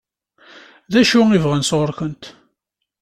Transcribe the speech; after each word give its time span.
D 0.91 0.93
acu 1.01 1.19
i 1.31 1.39
bɣan 1.43 1.63
sɣur-kent? 1.65 2.23